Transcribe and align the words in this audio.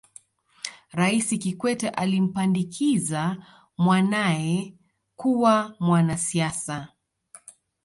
raisi 0.91 1.37
kikwete 1.37 1.89
alimpandikiza 1.89 3.37
mwanae 3.77 4.73
kuwa 5.15 5.75
mwanasiasa 5.79 6.87